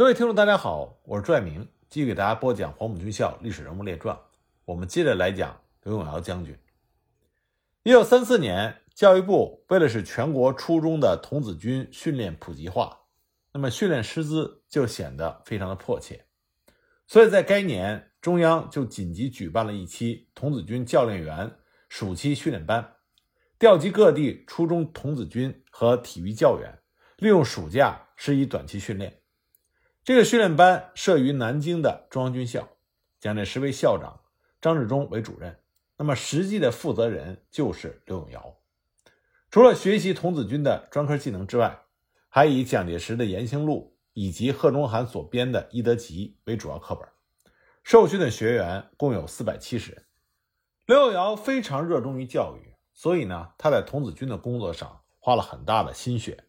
[0.00, 4.18] 各位听众，大家好，我是朱爱明，继续给大家播讲黄埔军校历史人物列传。
[4.64, 6.58] 我们接着来讲刘永尧将军。
[7.82, 12.98] 一九三四年，教育部为了使全国初中的童子军训练普及化，
[13.52, 16.24] 那么训练师资就显得非常的迫切。
[17.06, 21.52] 所以在该年，中央就紧急举办了一期童子军教练员
[21.90, 22.94] 暑期训练班，
[23.58, 26.78] 调集各地初中童子军和体育教员，
[27.18, 29.19] 利用暑假施以短期训练。
[30.02, 32.66] 这个训练班设于南京的中央军校，
[33.20, 34.20] 蒋介石为校长，
[34.58, 35.58] 张治中为主任。
[35.98, 38.56] 那么实际的负责人就是刘永尧。
[39.50, 41.82] 除了学习童子军的专科技能之外，
[42.30, 47.06] 还以蒋介石的《言行录》以及贺中涵所编的《伊德集》为主要课本。
[47.84, 50.02] 受训的学员共有四百七十人。
[50.86, 56.44] 刘永尧非常热衷于教育，所以呢，他在童子军的工作上花了很大的心血。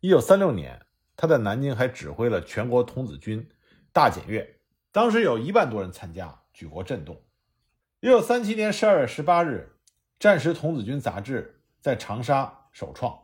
[0.00, 0.84] 一九三六年。
[1.20, 3.46] 他在南京还指挥了全国童子军
[3.92, 4.58] 大检阅，
[4.90, 7.20] 当时有一万多人参加，举国震动。
[8.00, 9.70] 一九三七年十二月十八日，
[10.18, 13.20] 《战时童子军》杂志在长沙首创，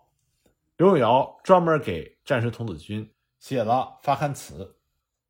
[0.77, 3.03] 刘永尧专门给《战时童子军》
[3.39, 4.77] 写了发刊词。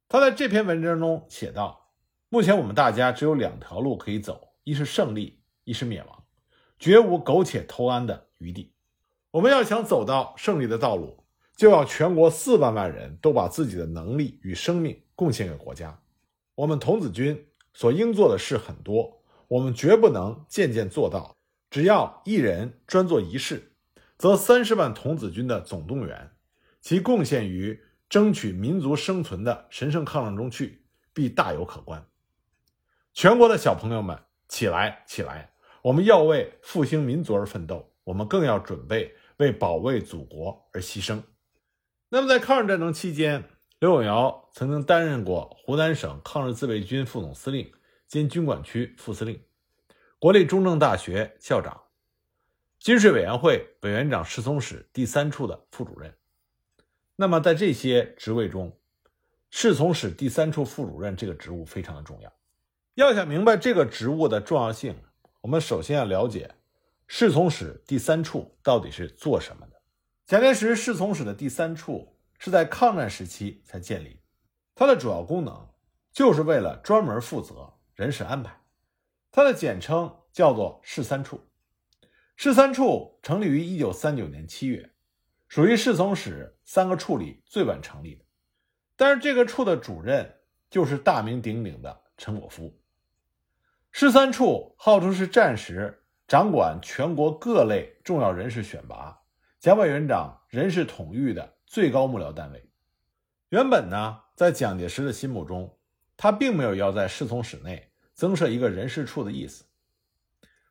[0.09, 1.93] 他在这篇文章中写道
[2.29, 6.25] ：“目前我们大家只有两条路可以走，一是胜利，一是灭亡，
[6.81, 8.75] 绝无苟且偷安的余地。
[9.31, 11.23] 我们要想走到胜利的道路。”
[11.57, 15.99] 就要全国四万万人都把自己的能力与生命贡献给国家。
[16.55, 21.35] 我们童子军所应做的事很多，我们绝不能件件做到。
[21.71, 23.73] 只要一人专做一事，
[24.19, 26.31] 则三十万童子军的总动员，
[26.81, 32.07] 其贡献于争取民族生存的神圣抗战中去，必大有可观。
[33.13, 34.19] 全国的小朋友们，
[34.49, 35.51] 起来，起来！
[35.83, 41.21] 我们要为复兴民族而奋斗，我们更要准备为保卫祖国而牺牲。
[42.09, 43.43] 那么，在抗日战争期间，
[43.81, 47.73] 刘永尧曾经担任过湖南省抗日自卫军副总司令
[48.07, 49.43] 兼军管区副司令、
[50.21, 51.83] 国立中正大学校长、
[52.79, 56.15] 军事委员会委员长侍从室第三处的副主任。
[57.17, 58.79] 那么，在这些职位中，
[59.51, 62.33] 侍从室第三处副主任这个职务非常的重要。
[62.95, 64.95] 要想明白这个职务的重要性，
[65.41, 66.55] 我们首先要了解
[67.09, 69.76] 侍从室第三处到底是做什么的。
[70.27, 74.21] 蒋介石侍从室的第三处是在抗战时期才建立，
[74.75, 75.69] 它的主要功能
[76.11, 78.61] 就是为了专门负责人事安排，
[79.31, 81.49] 它的简称叫做侍三处。
[82.35, 84.93] 侍三处成立于一九三九年七月，
[85.47, 88.25] 属于侍从室三个处里最晚成立的，
[88.97, 92.77] 但是这个处的主任就是大名鼎鼎的陈果夫。
[93.93, 99.23] 侍三处号称是战时掌管全国各类重要人事选拔。
[99.67, 102.71] 蒋委员长人事统御的最高幕僚单位，
[103.49, 105.77] 原本呢，在蒋介石的心目中，
[106.17, 109.65] 他并没有要在侍从室内增设一个人事处的意思。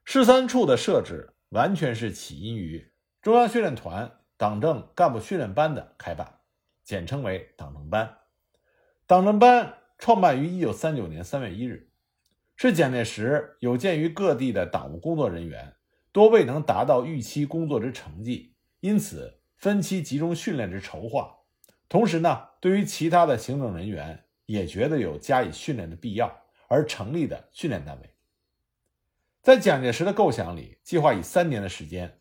[0.05, 2.89] 侍三处的设置完全是起因于
[3.21, 6.39] 中央训练团党政干部训练班的开办，
[6.85, 8.19] 简称为党政班。
[9.05, 11.89] 党政班创办于一九三九年三月一日，
[12.55, 15.75] 是蒋介石有鉴于各地的党务工作人员
[16.13, 18.54] 多未能达到预期工作之成绩。
[18.85, 21.37] 因此，分期集中训练之筹划，
[21.89, 28.11] 同时呢，对于其他的行政人员也觉得有加以训练的必要，而成立的训练单位。
[29.41, 32.19] 在蒋介石的构想里，计划以三年的时间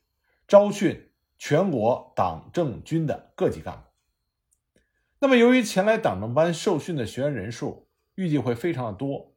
[0.48, 3.82] 招训全国党政军的各级干部。
[5.18, 9.34] 那么，由于前来党政班受训的学员人数预计会非常的多，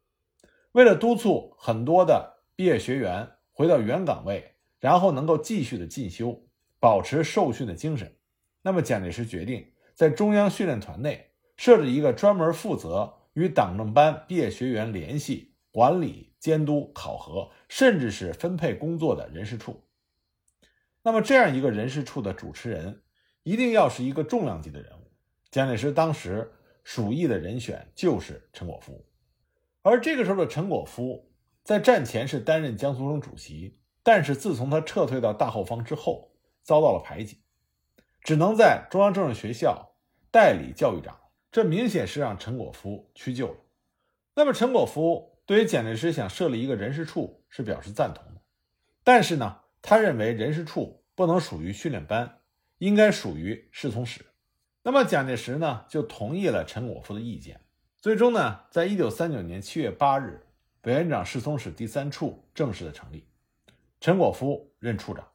[0.71, 6.45] 为了督促很多的毕业学员回到原岗位，然后能够继续的进修。
[6.79, 8.15] 保持受训的精神，
[8.61, 19.83] 那么蒋介石决定在中央训练团内设置一个专门负责与党政班毕业学员联系、管理、监督、考核，甚至是分配工作的人事处。
[21.03, 23.01] 那么这样一个人事处的主持人，
[23.43, 25.11] 一定要是一个重量级的人物。
[25.49, 26.51] 蒋介石当时
[26.83, 29.05] 属意的人选就是陈果夫，
[29.81, 31.31] 而这个时候的陈果夫
[31.63, 36.31] 在战前是担任江苏省主席，但是自从他撤退到大后方之后，
[36.67, 37.39] 遭到了排挤，
[38.21, 39.93] 只能在中央政治学校
[40.29, 41.17] 代理教育长，
[41.49, 43.55] 这明显是让陈果夫屈就了。
[44.35, 48.41] 那么，陈果夫对于蒋介石想设立一个人事处是表示赞同的，
[49.05, 52.41] 但是呢，他认为人事处不能属于训练班，
[52.79, 54.25] 应该属于侍从室。
[54.83, 57.61] 那么，蒋介石呢就同意了陈果夫的意见。
[58.01, 60.45] 最终呢，在一九三九年七月八日，
[60.83, 63.25] 委员长侍从室第三处正式的成立，
[64.01, 65.25] 陈果夫任处长。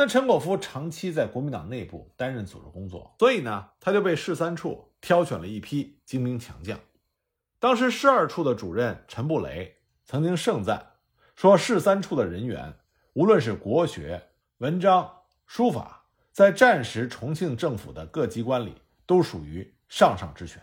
[0.00, 6.80] 那陈果夫长期在国民党内部担任组织工作，所以呢，他就被市三处挑选了一批精兵强将。
[7.58, 9.76] 当时市二处的主任陈布雷
[10.06, 10.92] 曾经盛赞
[11.36, 12.78] 说：“市三处的人员，
[13.12, 20.62] 无论是国学、文章、书法，在战时重庆政府的各机关里，都属于上上之选。”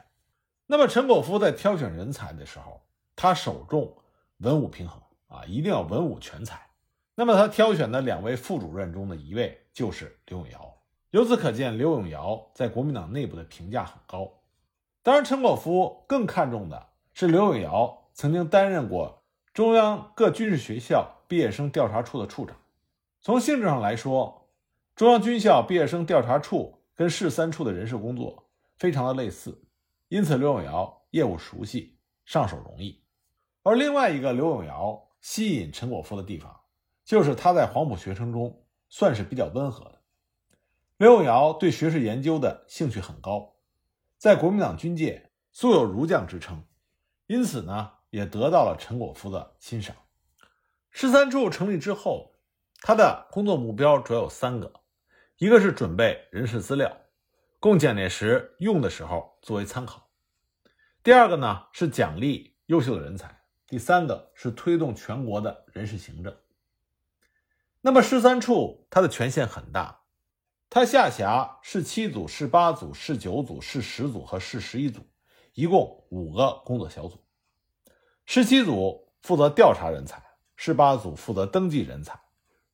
[0.66, 2.82] 那么陈果夫在挑选人才的时候，
[3.16, 3.96] 他首重
[4.38, 6.67] 文武平衡啊，一定要文武全才。
[7.20, 10.78] 那么他挑选的两位副主任中的一位就是刘永尧。
[11.10, 14.32] 由此可见，刘永尧在国民党内部的评价很高。
[15.02, 22.56] 当然，陈果夫更看重的是刘永尧曾经担任过中央各军事学校毕业生调查处的处长。
[23.20, 24.48] 从性质上来说，
[24.96, 28.48] 中央军校毕业生调查处跟市三处的人事工作
[28.78, 29.60] 非常的类似，
[30.10, 33.02] 因此刘永尧业务熟悉，上手容易。
[33.64, 36.56] 而另外一个刘永尧吸引陈果夫的地方，
[37.08, 40.02] 就是他在黄埔学生中算是比较温和的。
[40.98, 43.56] 刘永尧对学术研究的兴趣很高，
[44.18, 46.62] 在国民党军界素有儒将之称，
[47.28, 49.96] 因此呢，也得到了陈果夫的欣赏。
[50.90, 52.34] 十三处成立之后，
[52.82, 54.74] 他的工作目标主要有三个：
[55.38, 56.92] 一个是准备人事资料，
[57.62, 60.10] 供蒋介石用的时候作为参考；
[61.02, 63.30] 第二个呢是奖励优秀的人才；
[63.66, 66.36] 第三个是推动全国的人事行政。
[67.88, 70.02] 那么十三处它的权限很大。
[70.70, 75.08] 它下辖市七组、市八组、市九组、市十组和市十一组，
[75.54, 77.24] 一共五个工作小组。
[78.26, 80.22] 市七组负责调查人才，
[80.58, 82.20] 市八组负责登记人才，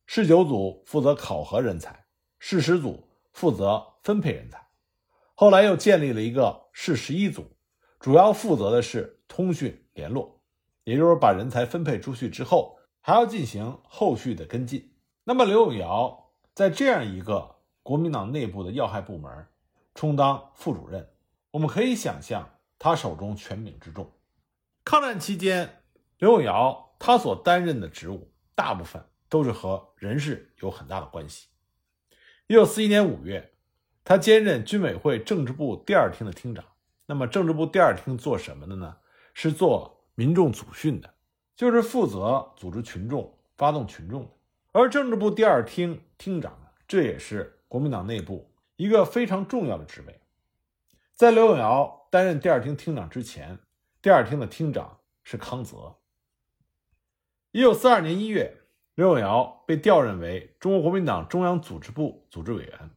[0.07, 2.07] 市九组负责考核人才，
[2.39, 4.65] 市十组负责分配人才。
[5.35, 7.55] 后来又建立了一个市十一组，
[7.99, 10.41] 主要负责的是通讯联络，
[10.85, 14.89] 也就是把人才分配出去之后，还要进行后续的跟进。
[15.23, 17.53] 那么刘永尧在这样一个。
[17.85, 19.45] 国民党内部的要害部门，
[19.93, 21.05] 充当副主任，
[21.51, 22.49] 我们可以想象
[22.79, 24.09] 他手中权柄之重。
[24.85, 25.83] 抗战期间，
[26.17, 31.49] 刘永尧他所担任的职务，大部分都是和人事有很大的关系。
[32.47, 33.51] 一九四一年五月，
[34.05, 36.63] 他兼任军委会政治部第二厅的厅长。
[37.05, 38.95] 那么，政治部第二厅做什么的呢？
[39.33, 41.13] 是做民众组训的，
[41.53, 44.29] 就是负责组织群众、发动群众的。
[44.73, 47.59] 而政治部第二厅厅长，这也是。
[47.67, 50.21] 国民党内部一个非常重要的职位，
[51.15, 53.57] 在刘永尧担任第二厅厅长之前，
[53.99, 55.95] 第二厅的厅长是康泽。
[57.51, 58.61] 一九四二年一月，
[58.93, 62.91] 刘永尧被调任为中国国民党中央组织部组织委员，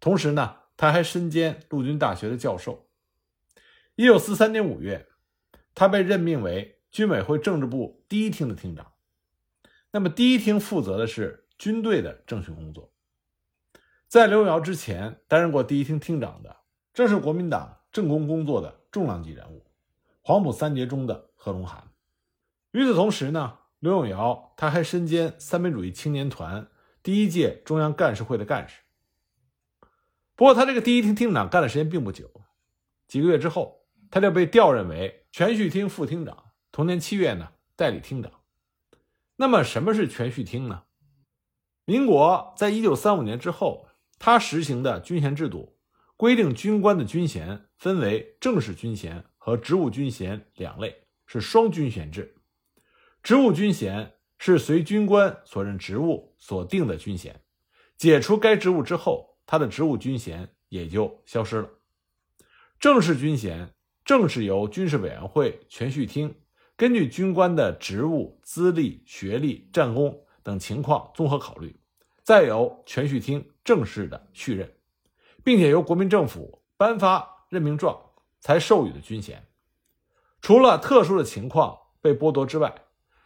[0.00, 2.88] 同时呢，他还身兼陆军大学的教授。
[3.94, 5.06] 一九四三年五月，
[5.76, 8.92] 他被任命为军委会政治部第一厅的厅长。
[9.90, 12.92] 那么，第一厅负责的是军队的政训工作。
[14.06, 16.56] 在刘永尧之前担任过第一厅厅长的，
[16.92, 19.64] 正是国民党政工工作的重量级人物，
[20.20, 21.88] 黄埔三杰中的贺龙涵。
[22.72, 26.68] 与此同时呢，刘永尧他还身兼三民主义青年团
[27.02, 28.80] 第一届中央干事会的干事。
[30.36, 32.30] 不过，他这个第一厅厅长干的时间并不久，
[33.06, 38.32] 几个月之后，他就被调任为全序厅副厅长，同年七月呢，代理厅长。
[39.38, 40.84] 那么，什么是全序厅呢？
[41.84, 43.86] 民国在一九三五年之后。
[44.20, 45.78] 他实行的军衔制度
[46.16, 52.34] 规定，军官的军衔分为正式军衔和职务军衔两类，是双军衔制。
[53.22, 57.40] 职务军衔是随军官所任职务所定的军衔，
[57.96, 61.70] 解除该职务之后，他的职务军衔也就消失了。
[62.80, 63.72] 正式军衔
[64.04, 66.34] 正是由军事委员会全序厅
[66.78, 71.76] 根据军官的职务、资历、学历、战功等情况综合考虑。
[72.22, 74.70] 再由全序厅正式的续任，
[75.42, 77.98] 并且由国民政府颁发任命状
[78.38, 79.48] 才授予的军衔，
[80.40, 82.72] 除了特殊的情况被剥夺之外，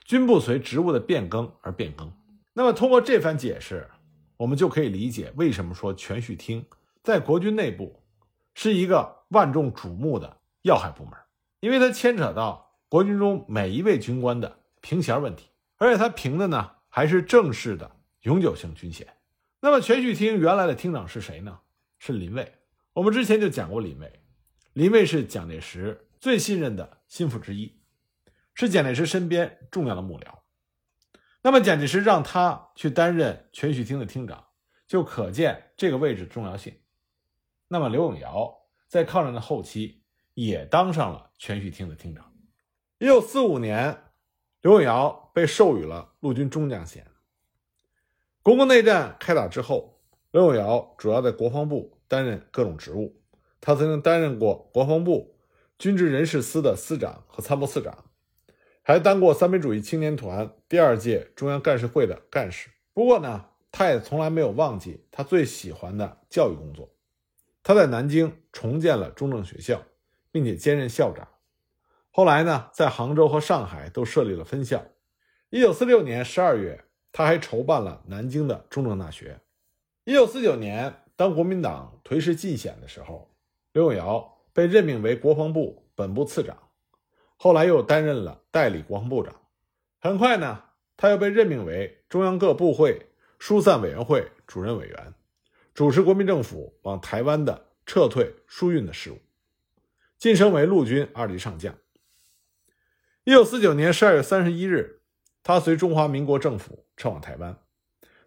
[0.05, 2.11] 均不随职务的变更而变更。
[2.55, 3.91] 那么，通过这番解释，
[4.39, 6.65] 我们就可以理解为什么说全序厅
[7.03, 8.03] 在国军内部
[8.55, 11.13] 是一个万众瞩目的要害部门，
[11.61, 17.91] 因为它牵扯到国军中每一位军官的评衔问题，而且他评的呢还是正式的。
[18.21, 19.17] 永久性军衔。
[19.61, 21.61] 那么全序厅原来的厅长是谁呢？
[21.99, 22.53] 是林蔚。
[22.93, 24.21] 我们之前就讲过林蔚，
[24.75, 27.81] 林蔚是蒋介石最信任的心腹之一，
[28.53, 30.41] 是蒋介石身边重要的幕僚。
[31.41, 34.49] 那么蒋介石让他去担任全序厅的厅长，
[34.87, 36.79] 就可见这个位置重要性。
[37.69, 38.55] 那么刘永尧
[38.87, 42.31] 在抗战的后期也当上了全序厅的厅长。
[43.03, 43.99] 一九四五年，
[44.61, 47.05] 刘永尧被授予了陆军中将衔。
[48.45, 53.21] 国共内战开打之后，刘永尧主要在国防部担任各种职务，
[53.61, 55.35] 他曾经担任过国防部
[55.81, 58.05] 军职人事司的司长和参谋次长，
[58.83, 62.71] 还当过三民主义青年团第二届中央干事会的干事。
[62.95, 66.89] 不过呢，他也从来没有忘记他最喜欢的教育工作。
[67.65, 69.83] 他在南京重建了中正学校，
[70.31, 71.27] 并且兼任校长。
[72.15, 74.85] 后来呢，在杭州和上海都设立了分校。
[75.49, 79.41] 一九四六年十二月，他还筹办了南京的中正大学。
[80.05, 83.35] 一九四九年，当国民党颓势尽显的时候，
[83.73, 86.55] 刘永尧被任命为国防部本部次长，
[87.39, 89.35] 后来又担任了代理国防部长。
[89.99, 90.63] 很快呢，
[90.99, 93.07] 他又被任命为中央各部会
[93.39, 95.15] 疏散委员会主任委员。
[95.73, 99.19] 主持国民政府往台湾的撤退疏运的事务，
[100.19, 101.75] 晋升为陆军二级上将。
[103.25, 105.01] 一九四九年十二月三十一日，
[105.45, 107.57] 他随中华民国政府撤往台湾。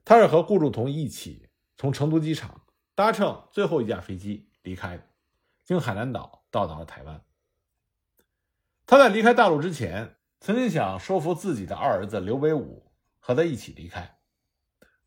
[0.06, 2.62] 他是和顾祝同一起从成都机场
[2.94, 5.10] 搭乘最后一架飞机离开，
[5.66, 7.22] 经海南岛到达了台湾。
[8.86, 14.18] 他在离开大陆之前，曾经想说服自己的二儿子刘伟武和他一起离开，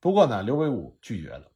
[0.00, 1.50] 不过呢，刘伟武拒绝了。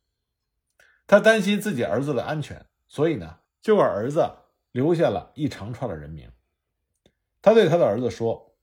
[1.07, 4.27] 他担心自己儿子的安全，所以呢，就给儿子
[4.71, 6.33] 留下了一长串的人名。
[7.43, 8.55] 他对他的儿子说：“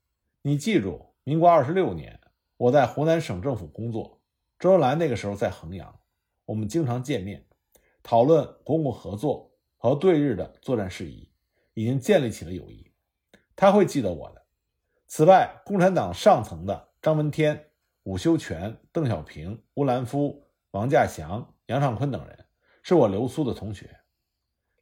[0.42, 2.18] 你记住，民国二十六年，
[2.56, 4.20] 我在湖南省政府工作，
[4.58, 6.00] 周恩来那个时候在衡阳，
[6.46, 7.46] 我们经常见面，
[8.02, 11.30] 讨论国共合作和对日的作战事宜，
[11.74, 12.90] 已经建立起了友谊。
[13.54, 14.42] 他会记得我的。
[15.06, 17.70] 此外，共产党上层的张闻天、
[18.04, 22.46] 伍修权、邓小平、乌兰夫、王稼祥。”杨尚昆等人
[22.82, 24.00] 是我留苏的同学，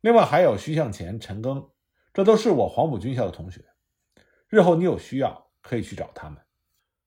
[0.01, 1.69] 另外还有徐向前、陈赓，
[2.15, 3.63] 这都是我黄埔军校的同学。
[4.49, 6.39] 日后你有需要可以去找他们。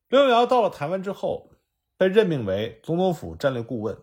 [0.09, 1.51] 刘永尧到了台湾之后，
[1.97, 3.97] 被任命为总统府战略顾问。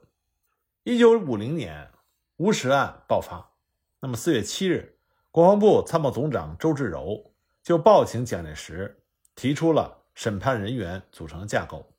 [0.83, 1.91] 一九五零年，
[2.37, 3.53] 吴石案爆发，
[4.01, 4.99] 那么四月七日，
[5.31, 9.03] 国防部参谋总长周至柔就报请蒋介石，
[9.35, 11.93] 提出了审判人员组成的架构。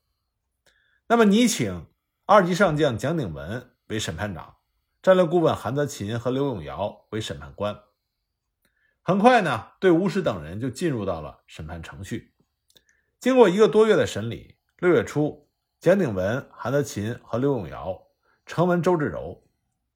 [1.08, 1.86] 那么你请。
[2.31, 4.58] 二级上将蒋鼎文为审判长，
[5.01, 7.75] 战略顾问韩德勤和刘永尧为审判官。
[9.09, 12.35] 很快呢，对吴石等人就进入到了审判程序。
[13.19, 15.49] 经过一个多月的审理，六月初，
[15.79, 17.99] 蒋鼎文、韩德勤和刘永尧
[18.45, 19.43] 呈文周至柔，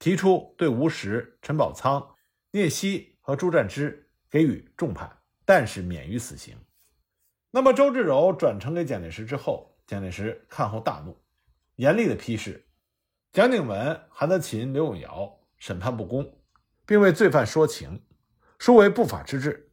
[0.00, 2.04] 提出对吴石、陈宝仓、
[2.50, 5.08] 聂锡和朱占之给予重判，
[5.44, 6.56] 但是免于死刑。
[7.52, 11.16] 那么周至柔转呈给蒋介石之后，蒋介石看后大怒。
[11.76, 12.66] 严厉的批示
[13.32, 16.36] 蒋鼎文、韩德勤、刘永尧审判不公，
[16.84, 18.02] 并为罪犯说情，
[18.64, 19.70] 殊为不法之治，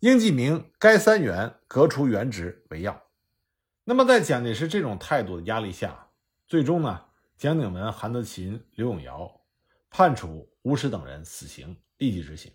[0.00, 3.04] 应记明该三员革除原职为要。
[3.84, 6.10] 那么，在蒋介石这种态度的压力下，
[6.46, 7.06] 最终呢，
[7.38, 9.40] 蒋鼎文、韩德勤、刘永尧
[9.88, 12.52] 判处吴石等人死刑，立即执行。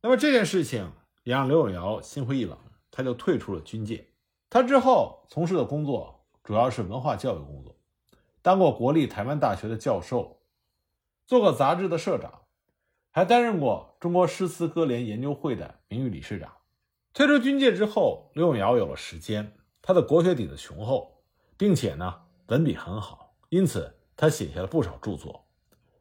[0.00, 0.92] 那么这件事情
[1.24, 2.56] 也让刘永尧心灰意冷，
[2.92, 4.12] 他就退出了军界。
[4.48, 7.76] 他之后从事的工作主要是文化教育工作。
[8.42, 10.40] 当过国立台湾大学的教授，
[11.26, 12.39] 做过杂志的社长，
[13.10, 16.52] 还担任过中国诗词歌联研究会的名誉理事长。
[17.12, 19.52] 退出军界之后，刘永尧有了时间，
[19.82, 21.22] 他的国学底子雄厚，
[21.56, 25.44] 并且呢文笔很好，因此他写下了不少著作，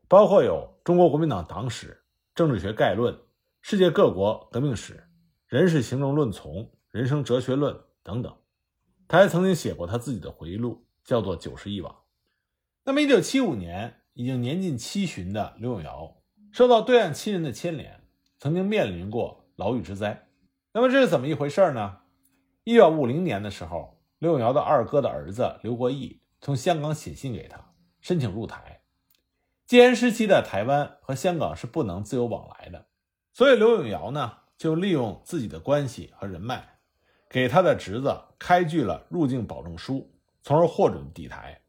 [0.07, 1.87] 包括有《中国国民党党史》
[2.35, 3.13] 《政治学概论》
[3.61, 4.93] 《世界各国革命史》
[5.47, 6.53] 《人事行政论丛》
[6.91, 7.73] 《人生哲学论》
[8.03, 8.35] 等等。
[9.07, 11.91] 他还曾经写过他自己的回忆录，叫做《九十一往》。
[12.83, 16.18] 那么，一九七五年，已经年近七旬的刘永尧
[16.51, 18.01] 受到对岸亲人的牵连，
[18.37, 20.27] 曾经面临过牢狱之灾。
[20.73, 21.99] 那么这是怎么一回事呢？
[22.63, 28.81] 一九五零年的时候，刘永尧的二哥的儿子刘国义从香港写信给他，申请入台。
[29.65, 32.87] 戒严时期的台湾和香港是不能自由往来的，
[33.33, 36.77] 所以刘永尧呢，就利用自己的关系和人脉，
[37.29, 41.61] 给他的侄子开具了入境保证书，从而获准抵台。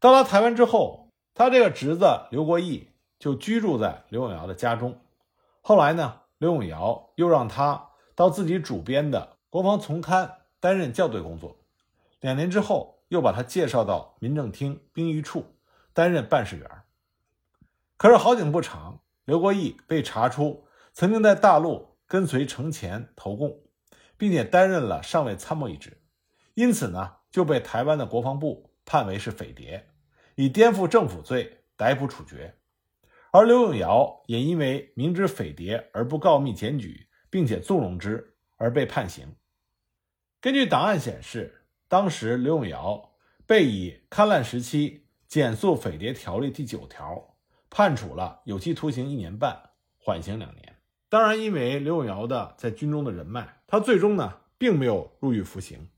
[0.00, 5.00] 到达台湾之后，他这个侄子刘国义就居住在刘永尧的家中。
[5.60, 10.26] 后来呢，刘永尧又让他到自己主编的《国防丛刊》
[10.60, 11.56] 担任校对工作。
[12.20, 15.44] 两年之后，又把他介绍到民政厅兵役处
[15.92, 16.70] 担任办事员。
[17.96, 23.60] 可是好景不长，刘国义被查出曾经在大陆跟随程潜投共，
[24.16, 26.02] 并且担任了上尉参谋一职，
[26.54, 29.88] 因此呢，就被台湾的国防部判为是匪谍。
[30.34, 32.54] 以颠覆政府罪逮捕处决，
[33.36, 39.34] 而刘永尧也因为明知匪谍而不告密检举，并且纵容之而被判刑。
[40.40, 47.36] 根据档案显示，当时刘永尧被以戡乱时期减速匪谍条例第九条
[47.68, 50.76] 判处了有期徒刑一年半，缓刑两年。
[51.08, 55.88] 当然，因为刘永尧的在军中的人脉，他最终呢并没有入狱服刑。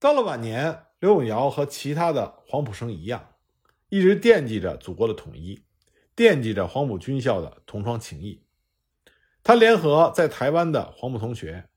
[0.00, 3.34] 到了晚年，刘永尧和其他的黄埔生一样，
[3.90, 5.63] 一直惦记着祖国的统一，
[6.16, 8.44] 惦记着黄埔军校的同窗情谊。
[9.42, 11.68] 他联合在台湾的黄埔同学，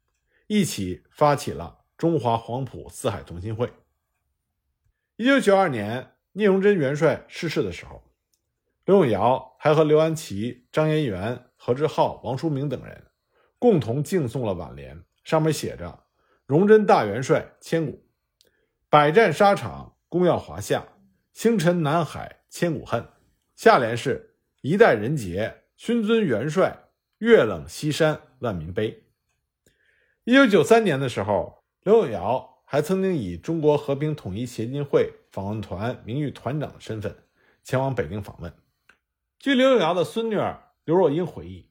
[0.47, 3.73] 一起发起了中华黄埔四海同心会。
[5.15, 8.03] 一九九二年，聂荣臻元帅逝世的时候，
[8.85, 13.07] 刘永尧还和刘安琪、张延元、何志浩、王书明等人
[13.59, 16.03] 共同敬送了挽联，上面写着
[16.45, 18.05] “荣臻大元帅千古，
[18.89, 20.87] 百战沙场功耀华夏，
[21.33, 23.05] 星辰南海千古恨”。
[23.57, 24.26] 下联是
[24.61, 29.03] “一代人杰，勋尊元帅，月冷西山万民悲”。
[30.25, 32.53] 一九九三年的时候，刘永尧。
[32.69, 37.15] 还曾经以中国和平统一协进会访问团名誉团长的身份
[37.63, 38.53] 前往北京访问。
[39.39, 40.37] 据刘永尧的孙女
[40.83, 41.69] 刘若英回忆，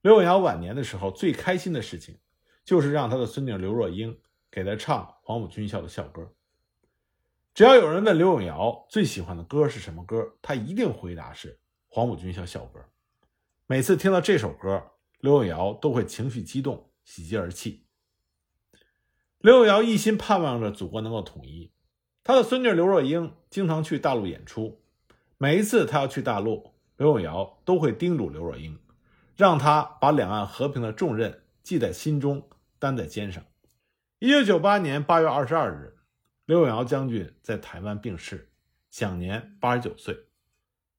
[0.00, 2.18] 刘永尧晚年的时候最开心的事情，
[2.64, 4.18] 就是让他的孙女刘若英
[4.50, 6.32] 给他唱黄埔军校的校歌。
[7.52, 11.60] 只要有人问刘永尧最喜欢的歌是什么歌，他一定回答是
[11.94, 12.86] 黄埔军校校歌。
[13.66, 17.84] 每次听到这首歌，刘永尧都会情绪激动，喜极而泣。
[19.40, 21.70] 刘永尧一心盼望着祖国能够统一，
[22.24, 24.82] 他的孙女刘若英经常去大陆演出。
[25.36, 28.80] 每一次他要去大陆，刘永尧都会叮嘱刘若英，
[29.36, 33.44] 让他把两岸和平的重任记在心中，担在肩上。
[34.18, 35.98] 一九九八年八月二十二日，
[36.46, 38.50] 刘永尧将军在台湾病逝，
[38.88, 40.16] 享年八十九岁。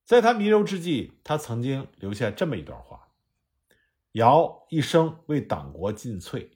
[0.05, 3.10] 在他弥留之际，他曾经留下这么一段话
[4.13, 6.50] ：“尧一生为党国尽瘁，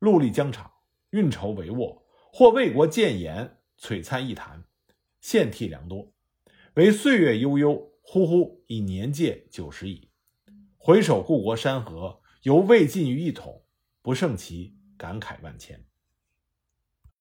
[0.00, 0.72] 戮力疆场。”
[1.10, 2.02] 运筹帷幄，
[2.32, 4.64] 或为国建言，璀璨一谈，
[5.20, 6.12] 献替良多。
[6.74, 10.10] 唯岁月悠悠，忽忽已年届九十矣。
[10.76, 13.64] 回首故国山河，犹未尽于一统，
[14.02, 15.86] 不胜其感慨万千。